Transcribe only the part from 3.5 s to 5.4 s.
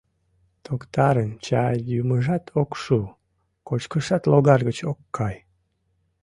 кочкышат логар гыч ок кай.